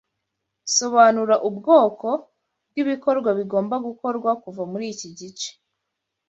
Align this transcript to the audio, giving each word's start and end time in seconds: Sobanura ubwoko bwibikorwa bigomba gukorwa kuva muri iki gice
Sobanura 0.77 1.35
ubwoko 1.47 2.07
bwibikorwa 2.69 3.29
bigomba 3.39 3.75
gukorwa 3.87 4.31
kuva 4.43 4.61
muri 4.71 4.85
iki 4.93 5.07
gice 5.17 5.49